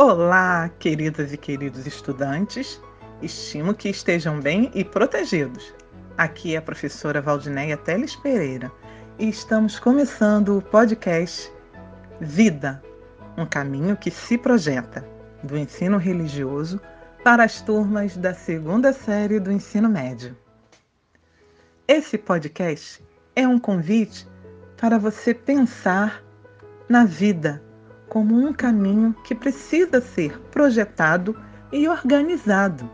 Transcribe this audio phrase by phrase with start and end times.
[0.00, 2.80] Olá, queridas e queridos estudantes.
[3.20, 5.74] Estimo que estejam bem e protegidos.
[6.16, 8.70] Aqui é a professora Valdineia Teles Pereira
[9.18, 11.52] e estamos começando o podcast
[12.20, 12.80] Vida,
[13.36, 15.04] um caminho que se projeta,
[15.42, 16.80] do ensino religioso
[17.24, 20.36] para as turmas da segunda série do ensino médio.
[21.88, 23.02] Esse podcast
[23.34, 24.28] é um convite
[24.76, 26.22] para você pensar
[26.88, 27.60] na vida
[28.08, 31.36] como um caminho que precisa ser projetado
[31.70, 32.88] e organizado.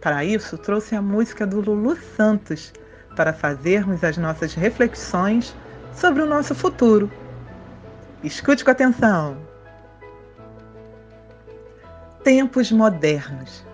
[0.00, 2.72] Para isso, trouxe a música do Lulu Santos
[3.14, 5.54] para fazermos as nossas reflexões
[5.94, 7.10] sobre o nosso futuro.
[8.24, 9.36] Escute com atenção.
[12.24, 13.64] Tempos modernos.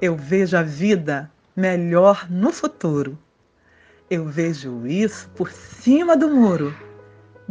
[0.00, 3.18] Eu vejo a vida melhor no futuro.
[4.10, 6.74] Eu vejo isso por cima do muro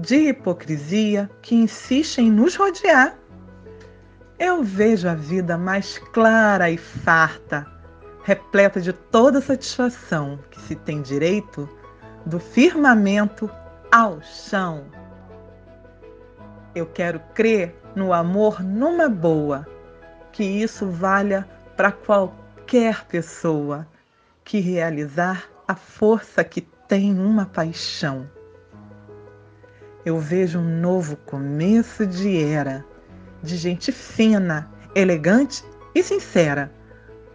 [0.01, 3.15] de hipocrisia que insiste em nos rodear.
[4.39, 7.67] Eu vejo a vida mais clara e farta,
[8.23, 11.69] repleta de toda satisfação que se tem direito
[12.25, 13.47] do firmamento
[13.91, 14.85] ao chão.
[16.73, 19.67] Eu quero crer no amor numa boa,
[20.31, 23.87] que isso valha para qualquer pessoa
[24.43, 28.27] que realizar a força que tem uma paixão
[30.05, 32.83] eu vejo um novo começo de era,
[33.41, 36.71] de gente fina, elegante e sincera,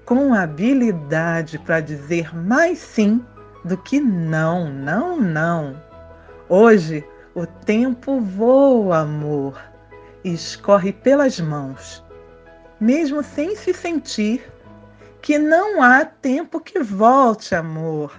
[0.05, 3.25] com habilidade para dizer mais sim
[3.64, 5.81] do que não, não, não.
[6.48, 9.61] Hoje o tempo voa, amor,
[10.25, 12.05] e escorre pelas mãos,
[12.80, 14.42] mesmo sem se sentir
[15.23, 18.12] que não há tempo que volte, amor.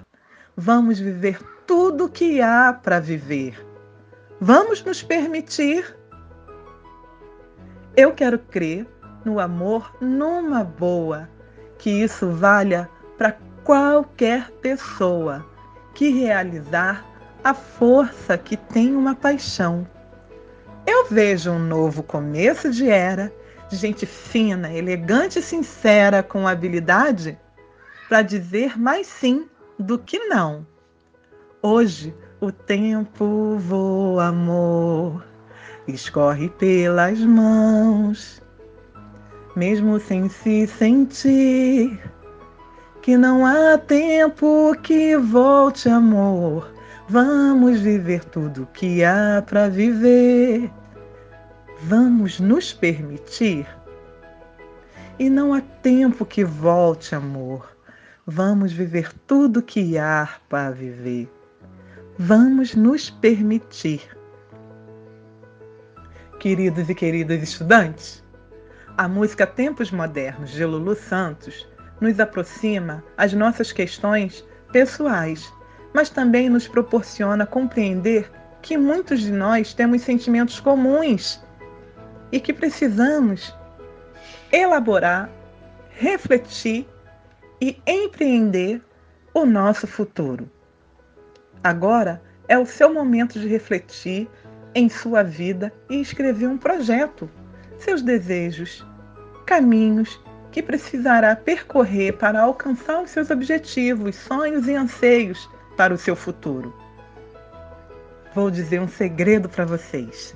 [0.56, 3.67] Vamos viver tudo que há para viver
[4.40, 5.98] Vamos nos permitir.
[7.96, 8.86] Eu quero crer
[9.26, 11.28] no amor numa boa,
[11.80, 12.88] que isso valha
[13.18, 15.44] para qualquer pessoa
[15.96, 17.04] que realizar
[17.44, 19.88] a força que tem uma paixão.
[20.86, 23.34] Eu vejo um novo começo de era,
[23.68, 27.40] de gente fina, elegante e sincera, com habilidade
[28.08, 29.50] para dizer mais sim
[29.80, 30.66] do que não.
[31.62, 35.26] Hoje, o tempo voa, amor,
[35.88, 38.42] escorre pelas mãos,
[39.56, 42.00] mesmo sem se sentir
[43.02, 46.72] que não há tempo que volte, amor.
[47.10, 50.70] Vamos viver tudo que há para viver.
[51.84, 53.66] Vamos nos permitir.
[55.18, 57.78] E não há tempo que volte, amor.
[58.26, 61.30] Vamos viver tudo que há para viver
[62.20, 64.02] vamos nos permitir.
[66.40, 68.24] Queridos e queridas estudantes,
[68.98, 71.68] a música Tempos Modernos de Lulu Santos
[72.02, 75.54] nos aproxima às nossas questões pessoais,
[75.94, 78.32] mas também nos proporciona compreender
[78.64, 81.40] que muitos de nós temos sentimentos comuns
[82.32, 83.56] e que precisamos
[84.52, 85.30] elaborar,
[85.92, 86.88] refletir
[87.62, 88.82] e empreender
[89.36, 90.50] o nosso futuro.
[91.64, 94.30] Agora é o seu momento de refletir
[94.74, 97.30] em sua vida e escrever um projeto,
[97.78, 98.86] seus desejos,
[99.46, 100.20] caminhos
[100.52, 106.74] que precisará percorrer para alcançar os seus objetivos, sonhos e anseios para o seu futuro.
[108.34, 110.36] Vou dizer um segredo para vocês.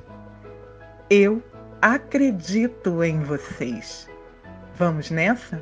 [1.10, 1.42] Eu
[1.82, 4.10] acredito em vocês.
[4.76, 5.62] Vamos nessa?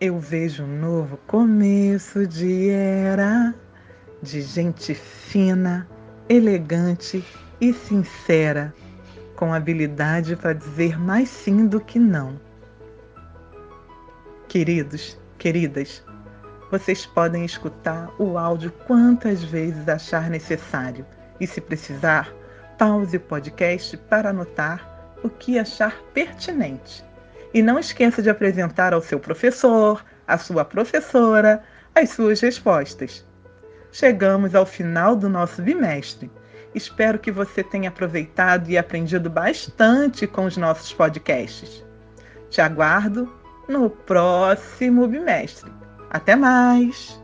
[0.00, 3.54] Eu vejo um novo começo de era,
[4.22, 5.86] de gente fina,
[6.26, 7.22] elegante
[7.60, 8.72] e sincera,
[9.36, 12.40] com habilidade para dizer mais sim do que não.
[14.48, 16.02] Queridos, queridas,
[16.70, 21.04] vocês podem escutar o áudio quantas vezes achar necessário
[21.38, 22.34] e, se precisar,
[22.78, 27.04] pause o podcast para anotar o que achar pertinente.
[27.52, 31.62] E não esqueça de apresentar ao seu professor, à sua professora,
[31.94, 33.26] as suas respostas.
[33.92, 36.30] Chegamos ao final do nosso bimestre.
[36.74, 41.84] Espero que você tenha aproveitado e aprendido bastante com os nossos podcasts.
[42.48, 43.32] Te aguardo
[43.68, 45.70] no próximo bimestre.
[46.10, 47.19] Até mais!